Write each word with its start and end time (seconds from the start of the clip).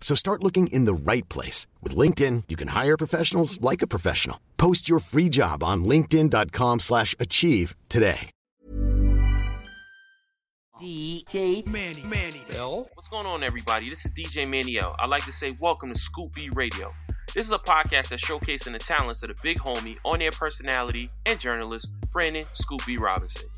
So 0.00 0.14
start 0.14 0.42
looking 0.42 0.68
in 0.68 0.86
the 0.86 0.94
right 0.94 1.28
place. 1.28 1.66
With 1.82 1.94
LinkedIn, 1.94 2.44
you 2.48 2.56
can 2.56 2.68
hire 2.68 2.96
professionals 2.96 3.60
like 3.60 3.82
a 3.82 3.86
professional. 3.86 4.40
Post 4.56 4.88
your 4.88 5.00
free 5.00 5.28
job 5.28 5.62
on 5.62 5.84
linkedin.com 5.84 6.80
slash 6.80 7.14
achieve 7.20 7.76
today. 7.90 8.30
DJ 10.80 11.66
Manny, 11.66 12.04
Manny, 12.04 12.38
Phil. 12.46 12.88
What's 12.94 13.08
going 13.08 13.26
on, 13.26 13.42
everybody? 13.42 13.90
This 13.90 14.06
is 14.06 14.12
DJ 14.12 14.46
Maniel. 14.46 14.94
I'd 15.00 15.08
like 15.10 15.24
to 15.24 15.32
say 15.32 15.52
welcome 15.60 15.92
to 15.92 15.98
Scoop 15.98 16.32
B 16.34 16.50
Radio. 16.52 16.88
This 17.34 17.46
is 17.46 17.50
a 17.50 17.58
podcast 17.58 18.10
that's 18.10 18.22
showcasing 18.22 18.72
the 18.72 18.78
talents 18.78 19.22
of 19.24 19.28
the 19.28 19.34
big 19.42 19.58
homie, 19.58 19.96
on-air 20.04 20.30
personality, 20.30 21.08
and 21.26 21.40
journalist, 21.40 21.90
Brandon 22.12 22.44
Scoop 22.52 22.86
B 22.86 22.96
Robinson. 22.96 23.48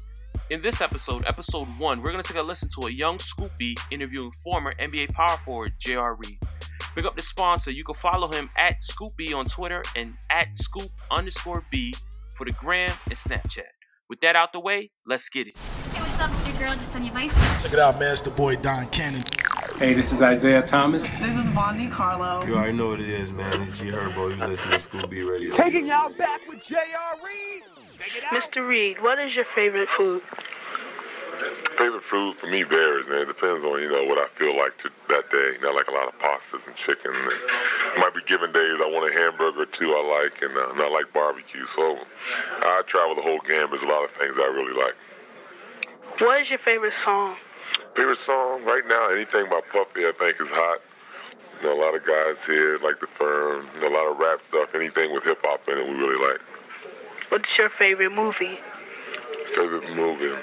In 0.51 0.61
this 0.61 0.81
episode, 0.81 1.25
episode 1.29 1.69
one, 1.79 2.03
we're 2.03 2.11
going 2.11 2.25
to 2.25 2.33
take 2.33 2.43
a 2.43 2.45
listen 2.45 2.69
to 2.81 2.89
a 2.89 2.91
young 2.91 3.21
Scoop 3.21 3.53
B 3.57 3.77
interviewing 3.93 4.33
former 4.43 4.73
NBA 4.81 5.13
power 5.13 5.39
forward 5.47 5.71
J.R. 5.79 6.17
Reid. 6.17 6.39
Pick 6.97 7.05
up 7.05 7.15
the 7.17 7.23
sponsor. 7.23 7.71
You 7.71 7.85
can 7.85 7.95
follow 7.95 8.27
him 8.27 8.51
at 8.59 8.83
Scoop 8.83 9.13
B 9.17 9.33
on 9.33 9.45
Twitter 9.45 9.85
and 9.95 10.13
at 10.29 10.57
Scoop 10.57 10.91
underscore 11.09 11.65
B 11.71 11.95
for 12.37 12.45
the 12.45 12.51
gram 12.55 12.91
and 13.07 13.17
Snapchat. 13.17 13.63
With 14.09 14.21
that 14.23 14.35
out 14.35 14.53
the 14.53 14.59
way, 14.59 14.91
let's 15.07 15.29
get 15.29 15.47
it. 15.47 15.57
Hey, 15.57 16.01
what's 16.01 16.21
up? 16.21 16.31
It's 16.33 16.49
your 16.49 16.59
girl, 16.59 16.75
just 16.75 16.97
on 16.97 17.05
your 17.05 17.15
vice. 17.15 17.63
Check 17.63 17.73
it 17.73 17.79
out, 17.79 18.01
man. 18.01 18.11
It's 18.11 18.21
the 18.21 18.31
boy 18.31 18.57
Don 18.57 18.89
Cannon. 18.89 19.23
Hey, 19.79 19.95
this 19.95 20.13
is 20.13 20.21
Isaiah 20.21 20.63
Thomas. 20.63 21.05
This 21.21 21.39
is 21.39 21.49
Vondi 21.51 21.89
Carlo. 21.89 22.45
You 22.45 22.57
already 22.57 22.73
know 22.73 22.89
what 22.89 23.01
it 23.01 23.09
is, 23.09 23.31
man. 23.31 23.63
It's 23.63 23.79
G 23.79 23.85
Herbo. 23.85 24.37
You 24.37 24.47
listen 24.49 24.69
to 24.73 24.81
Scoop 24.81 25.09
B 25.09 25.23
Radio. 25.23 25.57
Taking 25.57 25.87
y'all 25.87 26.13
back 26.15 26.41
with 26.49 26.67
J.R. 26.67 27.25
Reid. 27.25 27.70
Mr. 28.33 28.67
Reid, 28.67 29.03
what 29.03 29.19
is 29.19 29.37
your 29.37 29.45
favorite 29.45 29.89
food? 29.89 30.23
Favorite 31.77 32.05
food 32.05 32.37
for 32.37 32.47
me 32.47 32.63
varies, 32.63 33.09
man. 33.09 33.23
It 33.23 33.29
depends 33.29 33.65
on, 33.65 33.81
you 33.81 33.91
know, 33.91 34.05
what 34.05 34.19
I 34.19 34.29
feel 34.39 34.57
like 34.57 34.77
to 34.79 34.91
that 35.09 35.31
day. 35.31 35.57
You 35.57 35.61
know, 35.61 35.73
I 35.73 35.75
like 35.75 35.89
a 35.89 35.93
lot 35.93 36.09
of 36.09 36.19
pastas 36.19 36.67
and 36.67 36.77
chicken. 36.77 37.13
And 37.13 37.99
might 38.01 38.15
be 38.15 38.21
given 38.27 38.53
days 38.53 38.77
I 38.81 38.89
want 38.89 39.13
a 39.13 39.15
hamburger 39.17 39.63
or 39.63 39.67
two 39.67 39.93
I 39.93 40.21
like, 40.21 40.43
and, 40.43 40.57
uh, 40.57 40.71
and 40.71 40.81
I 40.81 40.89
like 40.89 41.13
barbecue. 41.13 41.67
So 41.75 41.99
I 42.63 42.83
travel 42.87 43.15
the 43.15 43.23
whole 43.23 43.41
gamut. 43.49 43.71
There's 43.71 43.83
a 43.83 43.87
lot 43.87 44.05
of 44.05 44.11
things 44.21 44.35
I 44.37 44.49
really 44.49 44.77
like. 44.77 44.95
What 46.21 46.41
is 46.41 46.51
your 46.51 46.59
favorite 46.59 46.95
song? 46.95 47.37
Favorite 47.97 48.19
song 48.19 48.65
right 48.65 48.87
now, 48.87 49.09
anything 49.11 49.49
by 49.49 49.61
Puffy 49.73 50.05
I 50.05 50.13
think 50.19 50.41
is 50.41 50.49
hot. 50.49 50.81
You 51.63 51.69
know, 51.69 51.81
a 51.81 51.81
lot 51.81 51.95
of 51.95 52.05
guys 52.05 52.37
here 52.47 52.79
like 52.83 53.01
the 53.01 53.09
firm, 53.19 53.69
you 53.75 53.81
know, 53.81 53.89
a 53.89 53.95
lot 53.97 54.11
of 54.11 54.19
rap 54.19 54.41
stuff, 54.49 54.75
anything 54.75 55.13
with 55.13 55.25
hip 55.25 55.39
hop 55.43 55.67
in 55.69 55.79
it 55.79 55.87
we 55.87 55.95
really 55.95 56.21
like. 56.21 56.41
What's 57.31 57.57
your 57.57 57.69
favorite 57.69 58.11
movie? 58.11 58.59
Favorite 59.55 59.95
movie? 59.95 60.35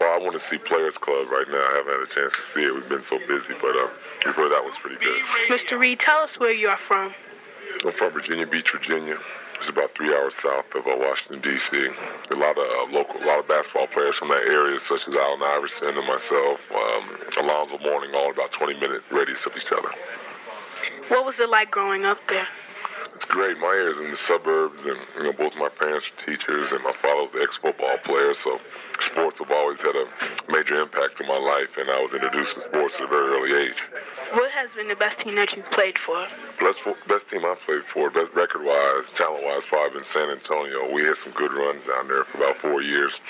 Well, 0.00 0.14
I 0.14 0.16
want 0.16 0.32
to 0.32 0.48
see 0.48 0.56
Players 0.56 0.96
Club 0.96 1.28
right 1.28 1.44
now. 1.46 1.60
I 1.60 1.76
haven't 1.76 1.92
had 1.92 2.08
a 2.08 2.14
chance 2.14 2.32
to 2.32 2.42
see 2.54 2.64
it. 2.64 2.74
We've 2.74 2.88
been 2.88 3.04
so 3.04 3.18
busy, 3.28 3.52
but 3.60 3.76
uh, 3.76 3.88
we've 4.24 4.34
heard 4.34 4.50
that 4.50 4.64
was 4.64 4.74
pretty 4.80 4.96
good. 5.04 5.20
Mr. 5.50 5.78
Reid, 5.78 6.00
tell 6.00 6.20
us 6.20 6.40
where 6.40 6.50
you 6.50 6.68
are 6.68 6.78
from. 6.88 7.12
I'm 7.84 7.92
from 7.92 8.14
Virginia 8.14 8.46
Beach, 8.46 8.72
Virginia. 8.72 9.18
It's 9.60 9.68
about 9.68 9.94
three 9.94 10.08
hours 10.08 10.32
south 10.42 10.64
of 10.74 10.86
uh, 10.86 10.96
Washington 10.96 11.42
D.C. 11.42 11.76
A 11.76 12.36
lot 12.36 12.56
of 12.56 12.64
uh, 12.64 12.96
local, 12.96 13.22
a 13.22 13.26
lot 13.26 13.38
of 13.38 13.46
basketball 13.46 13.86
players 13.88 14.16
from 14.16 14.28
that 14.28 14.48
area, 14.48 14.80
such 14.88 15.06
as 15.06 15.14
Allen 15.14 15.42
Iverson 15.42 15.98
and 15.98 16.06
myself, 16.08 16.60
um, 16.74 17.44
Alonzo 17.44 17.76
Mourning, 17.84 18.14
all 18.14 18.30
about 18.30 18.52
20 18.52 18.80
minute 18.80 19.02
radius 19.10 19.44
of 19.44 19.52
each 19.54 19.70
other. 19.70 19.90
What 21.08 21.26
was 21.26 21.38
it 21.40 21.50
like 21.50 21.70
growing 21.70 22.06
up 22.06 22.18
there? 22.28 22.48
It's 23.14 23.24
great. 23.26 23.58
My 23.58 23.68
area's 23.68 23.98
in 23.98 24.10
the 24.10 24.16
suburbs, 24.16 24.78
and 24.84 24.98
you 25.16 25.22
know, 25.24 25.32
both 25.32 25.54
my 25.54 25.68
parents 25.68 26.08
are 26.08 26.24
teachers, 26.24 26.72
and 26.72 26.82
my 26.82 26.94
father's 27.02 27.30
the 27.32 27.42
ex-football 27.42 27.98
player, 28.04 28.34
so 28.34 28.58
sports 29.00 29.38
have 29.38 29.50
always 29.50 29.80
had 29.80 29.94
a 29.94 30.06
major 30.48 30.80
impact 30.80 31.20
on 31.20 31.28
my 31.28 31.38
life, 31.38 31.68
and 31.78 31.90
I 31.90 32.00
was 32.00 32.12
introduced 32.14 32.54
to 32.54 32.62
sports 32.62 32.94
at 32.96 33.02
a 33.02 33.06
very 33.06 33.36
early 33.36 33.68
age. 33.68 33.78
What 34.32 34.50
has 34.52 34.70
been 34.74 34.88
the 34.88 34.96
best 34.96 35.20
team 35.20 35.36
that 35.36 35.54
you've 35.54 35.70
played 35.70 35.98
for? 35.98 36.26
Best, 36.58 36.80
best 37.06 37.28
team 37.28 37.44
I 37.44 37.54
played 37.66 37.84
for, 37.92 38.10
best 38.10 38.32
record-wise, 38.34 39.04
talent-wise, 39.14 39.66
probably 39.66 40.00
been 40.00 40.08
San 40.08 40.30
Antonio. 40.30 40.90
We 40.92 41.04
had 41.04 41.16
some 41.16 41.32
good 41.32 41.52
runs 41.52 41.84
down 41.86 42.08
there 42.08 42.24
for 42.24 42.38
about 42.38 42.58
four 42.58 42.82
years, 42.82 43.20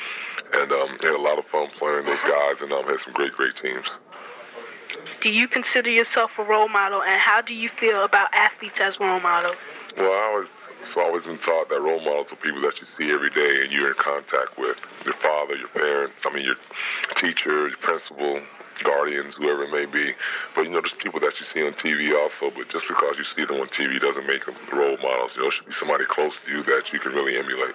and 0.55 0.71
um, 0.73 0.97
had 1.03 1.15
a 1.15 1.21
lot 1.21 1.39
of 1.39 1.47
fun 1.47 1.69
playing 1.79 2.07
those 2.07 2.23
guys, 2.23 2.63
and 2.63 2.73
um, 2.73 2.85
had 2.87 3.01
some 3.01 3.13
great, 3.15 3.33
great 3.33 3.57
teams. 3.57 3.99
Do 5.21 5.31
you 5.31 5.49
consider 5.49 5.91
yourself 5.91 6.33
a 6.39 6.43
role 6.43 6.69
model, 6.69 7.03
and 7.03 7.21
how 7.21 7.41
do 7.41 7.55
you 7.55 7.69
feel 7.69 8.05
about 8.05 8.33
athletes 8.33 8.81
as 8.81 8.99
role 9.01 9.21
models? 9.21 9.57
Well, 9.97 10.13
I 10.13 10.39
was 10.39 10.49
it's 10.83 10.97
always 10.97 11.23
been 11.23 11.39
taught 11.39 11.69
that 11.69 11.81
role 11.81 12.01
models 12.01 12.33
are 12.33 12.37
people 12.37 12.61
that 12.63 12.81
you 12.81 12.87
see 12.87 13.13
every 13.13 13.31
day 13.31 13.63
and 13.63 13.73
you're 13.73 13.89
in 13.89 13.95
contact 13.95 14.59
with. 14.59 14.77
Your 15.05 15.15
father, 15.15 15.55
your 15.55 15.69
parent, 15.69 16.13
I 16.27 16.35
mean 16.35 16.45
your 16.45 16.57
teacher, 17.15 17.69
your 17.69 17.77
principal, 17.79 18.43
guardians, 18.83 19.37
whoever 19.37 19.65
it 19.65 19.71
may 19.71 19.87
be. 19.87 20.13
But 20.55 20.65
you 20.65 20.71
know, 20.71 20.81
there's 20.81 20.93
people 20.95 21.21
that 21.21 21.39
you 21.39 21.47
see 21.47 21.65
on 21.65 21.75
TV 21.75 22.13
also, 22.15 22.51
but 22.51 22.69
just 22.69 22.89
because 22.89 23.17
you 23.17 23.25
see 23.25 23.45
them 23.45 23.61
on 23.61 23.69
TV 23.69 24.01
doesn't 24.01 24.27
make 24.27 24.45
them 24.45 24.57
role 24.73 24.99
models. 24.99 25.33
You 25.37 25.43
know, 25.43 25.49
it 25.49 25.55
should 25.55 25.67
be 25.67 25.73
somebody 25.73 26.05
close 26.05 26.35
to 26.45 26.51
you 26.51 26.63
that 26.65 26.93
you 26.93 26.99
can 26.99 27.13
really 27.13 27.39
emulate. 27.39 27.75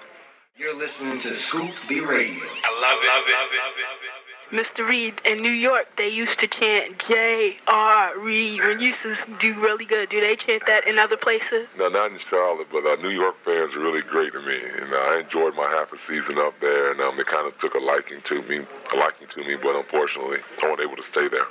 You're 0.57 0.75
listening 0.75 1.19
to 1.19 1.35
Scoop 1.35 1.72
B 1.88 2.01
Radio. 2.01 2.44
I 2.44 2.72
love 2.81 3.00
it. 3.01 3.07
Love 3.07 3.27
it. 3.27 3.38
Love 3.38 4.03
it. 4.03 4.16
Mr. 4.52 4.88
Reid 4.88 5.19
in 5.25 5.41
New 5.41 5.52
York, 5.52 5.88
they 5.97 6.08
used 6.08 6.40
to 6.40 6.47
chant 6.47 7.00
J.R. 7.00 8.18
Reid 8.18 8.62
when 8.63 8.80
you 8.80 8.88
used 8.88 9.02
to 9.02 9.18
do 9.40 9.59
really 9.59 9.84
good. 9.84 10.08
Do 10.08 10.22
they 10.22 10.38
chant 10.38 10.63
that 10.68 10.88
in 10.88 10.97
other 10.97 11.18
places? 11.18 11.68
No, 11.78 11.90
not 11.90 12.12
in 12.13 12.19
Charlotte, 12.30 12.68
but 12.72 12.86
uh, 12.86 12.96
New 13.02 13.09
York 13.09 13.36
fans 13.44 13.75
are 13.75 13.80
really 13.80 14.02
great 14.02 14.31
to 14.31 14.41
me. 14.41 14.57
And 14.81 14.94
uh, 14.94 14.97
I 14.97 15.19
enjoyed 15.19 15.53
my 15.56 15.68
half 15.68 15.91
a 15.91 15.97
season 16.07 16.40
up 16.40 16.53
there, 16.62 16.91
and 16.91 17.02
um, 17.02 17.18
they 17.18 17.24
kind 17.24 17.46
of 17.46 17.59
took 17.59 17.74
a 17.74 17.80
liking 17.80 18.22
to 18.22 18.41
me, 18.44 18.66
a 18.94 18.95
liking 18.95 19.27
to 19.27 19.39
me, 19.44 19.57
but 19.62 19.75
unfortunately, 19.75 20.39
I 20.63 20.69
wasn't 20.69 20.88
able 20.88 20.95
to 20.95 21.10
stay 21.12 21.27
there. 21.27 21.48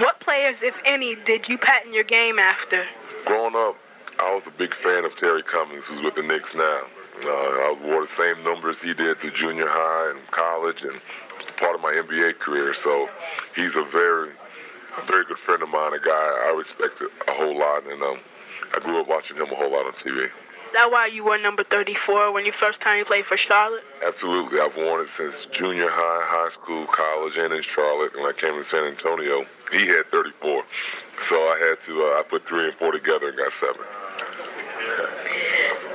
What 0.00 0.18
players, 0.18 0.62
if 0.62 0.74
any, 0.84 1.14
did 1.14 1.48
you 1.48 1.58
patent 1.58 1.94
your 1.94 2.02
game 2.02 2.40
after? 2.40 2.86
Growing 3.24 3.54
up, 3.54 3.76
I 4.18 4.34
was 4.34 4.42
a 4.48 4.58
big 4.58 4.74
fan 4.82 5.04
of 5.04 5.14
Terry 5.14 5.44
Cummings, 5.44 5.84
who's 5.86 6.02
with 6.02 6.16
the 6.16 6.22
Knicks 6.22 6.54
now. 6.54 6.82
Uh, 7.24 7.28
I 7.28 7.76
wore 7.84 8.04
the 8.04 8.12
same 8.12 8.42
numbers 8.42 8.82
he 8.82 8.92
did 8.94 9.20
through 9.20 9.30
junior 9.32 9.68
high 9.68 10.10
and 10.10 10.30
college, 10.32 10.82
and 10.82 11.00
of 11.74 11.80
my 11.80 11.92
NBA 11.92 12.38
career. 12.38 12.74
So 12.74 13.08
he's 13.56 13.76
a 13.76 13.84
very, 13.84 14.30
a 14.30 15.06
very 15.06 15.24
good 15.26 15.38
friend 15.38 15.62
of 15.62 15.68
mine, 15.68 15.92
a 15.94 15.98
guy 15.98 16.12
I 16.12 16.54
respect 16.56 17.00
a 17.00 17.32
whole 17.32 17.58
lot, 17.58 17.84
and 17.86 18.02
um, 18.02 18.18
I 18.74 18.80
grew 18.80 19.00
up 19.00 19.08
watching 19.08 19.36
him 19.36 19.50
a 19.50 19.54
whole 19.54 19.72
lot 19.72 19.86
on 19.86 19.92
TV. 19.92 20.28
That 20.74 20.90
why 20.90 21.06
you 21.06 21.22
wore 21.24 21.38
number 21.38 21.62
34 21.62 22.32
when 22.32 22.44
you 22.44 22.50
first 22.50 22.80
time 22.80 22.98
you 22.98 23.04
played 23.04 23.26
for 23.26 23.36
Charlotte? 23.36 23.84
Absolutely. 24.04 24.58
I've 24.58 24.76
worn 24.76 25.04
it 25.04 25.10
since 25.16 25.46
junior 25.52 25.88
high, 25.88 26.26
high 26.26 26.50
school, 26.50 26.86
college, 26.88 27.36
and 27.36 27.52
in 27.52 27.62
Charlotte. 27.62 28.12
When 28.16 28.26
I 28.26 28.32
came 28.32 28.60
to 28.60 28.64
San 28.64 28.82
Antonio, 28.82 29.46
he 29.70 29.86
had 29.86 30.10
34. 30.10 30.64
So 31.28 31.36
I 31.36 31.58
had 31.60 31.86
to, 31.86 32.02
uh, 32.02 32.18
I 32.18 32.22
put 32.28 32.44
three 32.48 32.64
and 32.64 32.74
four 32.74 32.90
together 32.90 33.28
and 33.28 33.38
got 33.38 33.52
seven. 33.52 33.86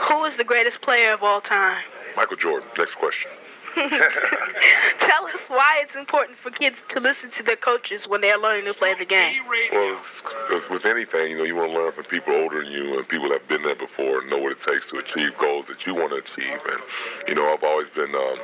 Who 0.08 0.24
is 0.24 0.38
the 0.38 0.46
greatest 0.46 0.80
player 0.80 1.12
of 1.12 1.24
all 1.24 1.42
time? 1.42 1.84
Michael 2.16 2.38
Jordan. 2.38 2.70
Next 2.78 2.96
question. 2.96 3.30
Tell 5.00 5.26
us 5.28 5.42
why 5.48 5.82
it's 5.84 5.96
important 5.96 6.38
for 6.38 6.50
kids 6.52 6.82
to 6.90 7.00
listen 7.00 7.30
to 7.32 7.44
their 7.44 7.56
coaches 7.56 8.08
when 8.08 8.22
they're 8.22 8.38
learning 8.38 8.66
to 8.66 8.74
play 8.74 8.94
the 8.98 9.06
game. 9.06 9.36
Well, 9.72 9.94
it's- 9.94 10.70
with 10.70 10.86
anything, 10.86 11.32
you 11.32 11.38
know, 11.38 11.44
you 11.44 11.56
want 11.56 11.72
to 11.72 11.78
learn 11.78 11.92
from 11.94 12.06
people 12.06 12.34
older 12.34 12.64
than 12.64 12.72
you 12.72 12.98
and 12.98 13.08
people 13.08 13.30
that 13.30 13.40
have 13.42 13.48
been 13.48 13.64
there 13.64 13.76
before 13.76 14.20
and 14.22 14.30
know 14.30 14.38
what 14.38 14.52
it 14.52 14.62
takes 14.64 14.86
to 14.92 14.98
achieve 14.98 15.38
goals 15.38 15.66
that 15.68 15.86
you 15.86 15.94
want 15.96 16.10
to 16.12 16.18
achieve. 16.18 16.60
And, 16.72 16.82
you 17.28 17.36
know, 17.36 17.52
I've 17.54 17.64
always 17.64 17.88
been, 17.90 18.14
um, 18.14 18.38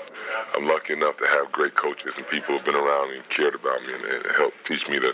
I'm 0.55 0.67
lucky 0.67 0.93
enough 0.93 1.17
to 1.17 1.27
have 1.27 1.51
great 1.51 1.75
coaches 1.75 2.13
and 2.17 2.27
people 2.27 2.47
who 2.49 2.57
have 2.57 2.65
been 2.65 2.75
around 2.75 3.11
me 3.11 3.17
and 3.17 3.29
cared 3.29 3.55
about 3.55 3.81
me 3.83 3.93
and, 3.93 4.03
and 4.05 4.35
helped 4.35 4.65
teach 4.65 4.87
me 4.87 4.97
that 4.99 5.13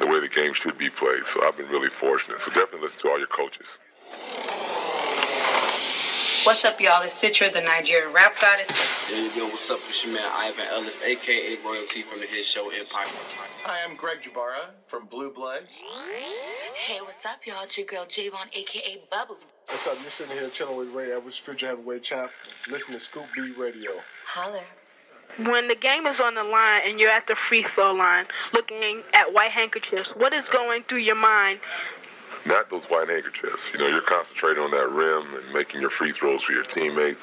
the 0.00 0.06
way 0.06 0.20
the 0.20 0.28
game 0.28 0.54
should 0.54 0.76
be 0.78 0.90
played. 0.90 1.22
So 1.32 1.46
I've 1.46 1.56
been 1.56 1.68
really 1.68 1.90
fortunate. 2.00 2.38
So 2.40 2.48
definitely 2.48 2.80
listen 2.82 2.98
to 3.00 3.08
all 3.10 3.18
your 3.18 3.28
coaches. 3.28 3.66
What's 6.44 6.64
up, 6.64 6.78
y'all? 6.80 7.02
It's 7.02 7.14
Citra, 7.14 7.50
the 7.52 7.62
Nigerian 7.62 8.12
rap 8.12 8.34
goddess. 8.40 8.68
Yo, 9.10 9.18
yo, 9.18 9.30
yo, 9.34 9.46
what's 9.48 9.70
up? 9.70 9.80
It's 9.86 10.02
your 10.02 10.14
man 10.14 10.30
Ivan 10.32 10.66
Ellis, 10.72 10.98
aka 11.02 11.58
Royalty 11.62 12.02
from 12.02 12.20
the 12.20 12.26
hit 12.26 12.42
show 12.42 12.70
Empire. 12.70 13.04
Hi, 13.64 13.80
I'm 13.86 13.96
Greg 13.96 14.20
Jbara 14.22 14.70
from 14.86 15.06
Blue 15.06 15.30
Bloods. 15.30 15.78
Hey, 16.74 17.00
what's 17.02 17.26
up, 17.26 17.40
y'all? 17.44 17.64
It's 17.64 17.76
your 17.76 17.86
girl 17.86 18.06
Javon, 18.06 18.48
aka 18.54 19.02
Bubbles. 19.10 19.44
What's 19.68 19.86
up? 19.86 19.98
You're 20.00 20.10
sitting 20.10 20.32
here 20.32 20.48
chilling 20.48 20.78
with 20.78 20.88
Ray 20.88 21.12
Edwards, 21.12 21.36
future 21.36 21.66
heavyweight 21.66 22.02
champ. 22.02 22.30
Listen 22.70 22.94
to 22.94 23.00
Scoop 23.00 23.26
B 23.36 23.52
Radio. 23.58 23.90
Holler. 24.26 24.64
When 25.38 25.68
the 25.68 25.74
game 25.74 26.06
is 26.06 26.20
on 26.20 26.36
the 26.36 26.44
line 26.44 26.82
and 26.86 27.00
you're 27.00 27.10
at 27.10 27.26
the 27.26 27.34
free 27.34 27.64
throw 27.64 27.92
line 27.92 28.26
looking 28.52 29.02
at 29.12 29.32
white 29.32 29.50
handkerchiefs, 29.50 30.10
what 30.16 30.32
is 30.32 30.48
going 30.48 30.84
through 30.84 30.98
your 30.98 31.16
mind? 31.16 31.58
Not 32.46 32.68
those 32.70 32.84
white 32.84 33.08
handkerchiefs. 33.08 33.62
You 33.72 33.78
know, 33.78 33.88
you're 33.88 34.02
concentrating 34.02 34.62
on 34.62 34.70
that 34.72 34.90
rim 34.90 35.34
and 35.34 35.52
making 35.54 35.80
your 35.80 35.90
free 35.90 36.12
throws 36.12 36.42
for 36.42 36.52
your 36.52 36.64
teammates. 36.64 37.20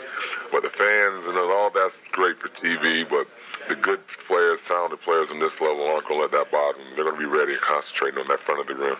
But 0.51 0.63
the 0.63 0.69
fans 0.69 1.27
and 1.27 1.37
all 1.37 1.69
that's 1.69 1.95
great 2.11 2.39
for 2.39 2.49
TV, 2.49 3.07
but 3.07 3.27
the 3.69 3.75
good 3.75 3.99
players, 4.27 4.59
talented 4.67 5.01
players 5.01 5.29
on 5.29 5.39
this 5.39 5.53
level 5.61 5.85
aren't 5.85 6.07
going 6.07 6.19
to 6.19 6.25
let 6.25 6.31
that 6.31 6.51
bother 6.51 6.79
them. 6.79 6.87
They're 6.95 7.05
going 7.05 7.21
to 7.21 7.29
be 7.29 7.29
ready 7.29 7.53
and 7.53 7.61
concentrating 7.61 8.19
on 8.19 8.27
that 8.29 8.39
front 8.41 8.61
of 8.61 8.67
the 8.67 8.75
rim. 8.75 8.97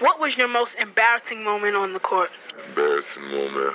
What 0.00 0.18
was 0.20 0.36
your 0.36 0.48
most 0.48 0.74
embarrassing 0.74 1.44
moment 1.44 1.76
on 1.76 1.92
the 1.92 2.00
court? 2.00 2.30
Embarrassing 2.68 3.22
moment. 3.22 3.74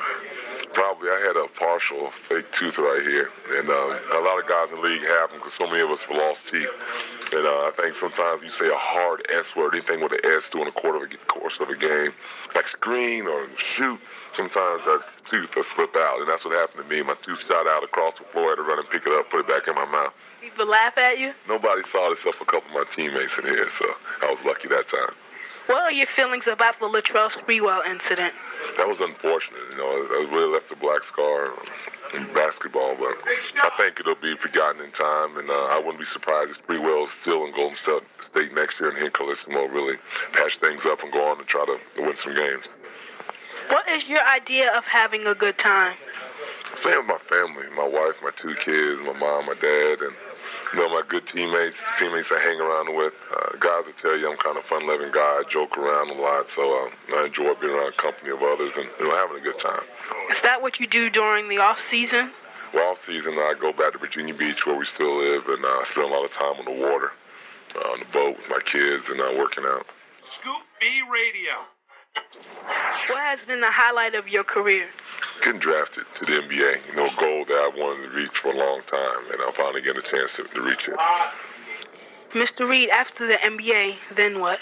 Probably 0.74 1.10
I 1.10 1.20
had 1.20 1.36
a 1.36 1.48
partial 1.60 2.12
fake 2.30 2.52
tooth 2.54 2.78
right 2.78 3.04
here, 3.04 3.30
and 3.60 3.70
um, 3.70 4.00
a 4.16 4.22
lot 4.24 4.40
of 4.40 4.48
guys 4.48 4.72
in 4.72 4.80
the 4.80 4.88
league 4.88 5.04
have 5.04 5.30
them 5.30 5.40
because 5.40 5.54
so 5.54 5.68
many 5.68 5.82
of 5.82 5.92
us 5.92 6.00
have 6.08 6.16
lost 6.16 6.40
teeth. 6.50 6.72
And 7.34 7.46
uh, 7.46 7.68
I 7.68 7.72
think 7.76 7.96
sometimes 8.00 8.44
you 8.44 8.50
say 8.50 8.68
a 8.68 8.80
hard 8.80 9.28
S 9.28 9.52
word, 9.56 9.76
anything 9.76 10.02
with 10.02 10.12
an 10.12 10.24
S 10.24 10.48
during 10.52 10.72
the 10.72 10.76
course 10.76 11.04
of 11.04 11.12
a, 11.12 11.18
course 11.28 11.60
of 11.60 11.70
a 11.70 11.76
game, 11.76 12.14
like 12.56 12.68
screen 12.68 13.28
or 13.28 13.48
shoot, 13.58 14.00
sometimes 14.36 14.84
that 14.88 15.04
tooth 15.30 15.52
will 15.56 15.68
slip 15.76 15.96
out, 15.96 16.20
and 16.24 16.30
that's 16.30 16.46
what 16.46 16.56
happened 16.56 16.84
to 16.84 16.88
me. 16.88 17.04
My 17.04 17.16
tooth 17.24 17.44
shot 17.48 17.68
out 17.68 17.84
across 17.84 18.16
the 18.16 18.26
floor. 18.32 18.48
I 18.48 18.50
had 18.52 18.56
to 18.56 18.64
run 18.64 18.80
and 18.80 18.90
pick 18.90 19.04
it 19.06 19.12
up, 19.12 19.30
put 19.30 19.42
it 19.42 19.48
back 19.48 19.68
in 19.68 19.76
my 19.76 19.86
mouth. 19.86 20.14
People 20.40 20.68
laugh 20.68 20.98
at 20.98 21.20
you? 21.20 21.34
Nobody 21.48 21.84
saw 21.92 22.10
this 22.10 22.20
except 22.24 22.42
a 22.42 22.46
couple 22.46 22.72
of 22.72 22.76
my 22.80 22.88
teammates 22.96 23.36
in 23.38 23.46
here, 23.46 23.68
so 23.78 23.86
I 24.24 24.32
was 24.32 24.40
lucky 24.46 24.68
that 24.70 24.88
time. 24.88 25.16
What 25.68 25.84
are 25.84 25.92
your 25.92 26.08
feelings 26.16 26.48
about 26.48 26.80
the 26.80 26.86
Latrell 26.86 27.32
Sprewell 27.32 27.86
incident? 27.86 28.34
That 28.78 28.88
was 28.88 29.00
unfortunate. 29.00 29.62
You 29.72 29.78
know, 29.78 29.90
it, 29.98 30.24
it 30.24 30.32
really 30.32 30.54
left 30.54 30.72
a 30.72 30.76
black 30.76 31.04
scar 31.04 31.54
in 32.14 32.28
basketball, 32.34 32.96
but 32.98 33.16
I 33.64 33.70
think 33.78 34.00
it'll 34.00 34.16
be 34.16 34.36
forgotten 34.42 34.84
in 34.84 34.92
time, 34.92 35.38
and 35.38 35.50
uh, 35.50 35.54
I 35.54 35.78
wouldn't 35.78 36.00
be 36.00 36.06
surprised 36.06 36.52
if 36.52 36.68
Sprewell 36.68 37.06
is 37.06 37.12
still 37.22 37.46
in 37.46 37.56
Golden 37.56 37.78
State 37.78 38.54
next 38.54 38.80
year, 38.80 38.90
and 38.90 38.98
he 38.98 39.06
and 39.06 39.14
Carlesimo 39.14 39.72
really 39.72 39.98
patch 40.34 40.58
things 40.58 40.86
up 40.86 41.02
and 41.04 41.12
go 41.12 41.24
on 41.32 41.40
and 41.40 41.48
try 41.48 41.66
to 41.66 41.78
win 42.02 42.18
some 42.18 42.36
games. 42.36 42.68
What 43.70 43.88
is 43.88 44.10
your 44.10 44.28
idea 44.28 44.76
of 44.76 44.84
having 44.84 45.26
a 45.28 45.36
good 45.36 45.58
time? 45.58 45.96
Playing 46.82 47.08
with 47.08 47.08
my 47.08 47.20
family, 47.30 47.68
my 47.76 47.88
wife, 47.88 48.16
my 48.22 48.32
two 48.36 48.56
kids, 48.56 49.00
my 49.06 49.14
mom, 49.14 49.46
my 49.46 49.54
dad, 49.54 50.02
and 50.02 50.16
you 50.74 50.80
know 50.80 50.90
my 50.90 51.04
good 51.08 51.28
teammates, 51.28 51.78
teammates 52.00 52.30
I 52.32 52.40
hang 52.40 52.60
around 52.60 52.96
with. 52.96 53.14
Uh, 53.32 53.58
guys 53.60 53.84
that 53.86 53.98
tell 54.02 54.18
you 54.18 54.30
I'm 54.30 54.38
kind 54.38 54.58
of 54.58 54.66
fun-loving 54.66 55.12
guy, 55.12 55.20
I 55.20 55.44
joke 55.50 55.78
around 55.78 56.10
a 56.10 56.22
lot, 56.22 56.50
so 56.50 56.62
uh, 56.64 57.18
I 57.18 57.26
enjoy 57.26 57.54
being 57.60 57.74
around 57.74 57.94
the 57.94 58.02
company 58.02 58.32
of 58.32 58.42
others 58.42 58.72
and 58.76 58.88
you 59.00 59.10
know 59.10 59.16
having 59.16 59.38
a 59.38 59.42
good 59.42 59.60
time. 59.60 59.84
Is 60.32 60.42
that 60.44 60.62
what 60.62 60.80
you 60.80 60.88
do 60.88 61.10
during 61.10 61.50
the 61.50 61.58
off 61.58 61.82
season? 61.90 62.32
Well, 62.74 62.92
off 62.92 63.00
season 63.06 63.34
I 63.34 63.54
go 63.60 63.74
back 63.74 63.94
to 63.94 64.00
Virginia 64.00 64.34
Beach 64.34 64.66
where 64.66 64.78
we 64.78 64.86
still 64.86 65.18
live, 65.18 65.48
and 65.48 65.64
uh, 65.66 65.84
spend 65.92 66.08
a 66.08 66.14
lot 66.14 66.26
of 66.26 66.32
time 66.32 66.56
on 66.60 66.66
the 66.66 66.80
water, 66.80 67.12
uh, 67.76 67.92
on 67.92 68.00
the 68.00 68.10
boat 68.14 68.38
with 68.38 68.50
my 68.50 68.62
kids, 68.66 69.04
and 69.10 69.20
uh, 69.20 69.34
working 69.38 69.66
out. 69.66 69.86
Scoop 70.24 70.64
B 70.80 71.02
Radio. 71.12 71.68
What 73.12 73.20
has 73.20 73.40
been 73.46 73.60
the 73.60 73.72
highlight 73.72 74.16
of 74.16 74.28
your 74.28 74.44
career? 74.44 74.88
Getting 75.44 75.60
drafted 75.60 76.06
to 76.16 76.26
the 76.26 76.32
NBA, 76.32 76.88
you 76.88 76.96
know, 76.96 77.08
a 77.08 77.16
goal 77.20 77.44
that 77.44 77.60
I 77.60 77.72
wanted 77.76 78.08
to 78.08 78.16
reach 78.16 78.38
for 78.42 78.54
a 78.54 78.58
long 78.58 78.82
time, 78.88 79.32
and 79.34 79.42
I'm 79.42 79.54
finally 79.54 79.82
getting 79.82 80.02
a 80.02 80.08
chance 80.08 80.32
to, 80.38 80.44
to 80.44 80.62
reach 80.62 80.88
it. 80.88 80.96
Mr. 82.32 82.70
Reid, 82.70 82.90
after 82.90 83.28
the 83.28 83.36
NBA, 83.36 83.96
then 84.16 84.40
what? 84.40 84.60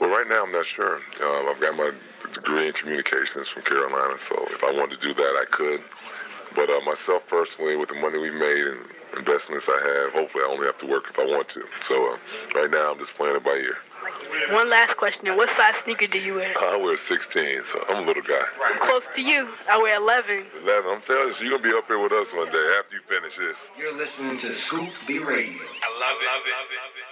Well, 0.00 0.10
right 0.10 0.26
now 0.28 0.44
I'm 0.44 0.52
not 0.52 0.66
sure. 0.66 0.96
Um, 0.96 1.48
I've 1.48 1.60
got 1.60 1.76
my 1.76 1.92
degree 2.34 2.66
in 2.66 2.72
communications 2.74 3.48
from 3.48 3.62
Carolina, 3.62 4.18
so 4.28 4.46
if 4.50 4.62
I 4.62 4.72
wanted 4.72 5.00
to 5.00 5.08
do 5.08 5.14
that, 5.14 5.34
I 5.40 5.44
could. 5.50 5.80
But 6.54 6.68
uh, 6.68 6.80
myself 6.84 7.22
personally, 7.28 7.76
with 7.76 7.88
the 7.88 7.94
money 7.94 8.18
we 8.18 8.30
made 8.30 8.66
and 8.66 8.84
investments 9.16 9.66
I 9.68 9.78
have, 9.78 10.12
hopefully 10.12 10.44
I 10.44 10.48
only 10.50 10.66
have 10.66 10.78
to 10.78 10.86
work 10.86 11.04
if 11.10 11.18
I 11.18 11.24
want 11.24 11.48
to. 11.50 11.62
So 11.86 12.14
uh, 12.14 12.16
right 12.54 12.70
now 12.70 12.92
I'm 12.92 12.98
just 12.98 13.14
playing 13.14 13.36
it 13.36 13.44
by 13.44 13.52
ear. 13.52 13.76
One 14.50 14.68
last 14.68 14.96
question. 14.96 15.36
What 15.36 15.50
size 15.56 15.74
sneaker 15.84 16.06
do 16.06 16.18
you 16.18 16.34
wear? 16.34 16.54
I 16.58 16.76
wear 16.76 16.96
16, 16.96 17.62
so 17.70 17.84
I'm 17.88 18.02
a 18.02 18.06
little 18.06 18.22
guy. 18.22 18.42
I'm 18.64 18.78
close 18.80 19.04
to 19.14 19.22
you. 19.22 19.48
I 19.70 19.78
wear 19.78 19.96
11. 19.96 20.46
11. 20.62 20.90
I'm 20.90 21.02
telling 21.02 21.28
you, 21.28 21.34
you're 21.40 21.58
going 21.58 21.62
to 21.62 21.70
be 21.70 21.76
up 21.76 21.86
here 21.86 21.98
with 21.98 22.12
us 22.12 22.26
one 22.34 22.50
day 22.50 22.66
after 22.78 22.96
you 22.96 23.02
finish 23.08 23.36
this. 23.38 23.56
You're 23.78 23.94
listening 23.94 24.38
to 24.38 24.52
Scoop 24.52 24.88
B 25.06 25.18
Radio. 25.18 25.62
I 25.62 25.90
love 26.00 26.18
it. 26.18 26.26
Love 26.26 26.46
it. 26.46 27.11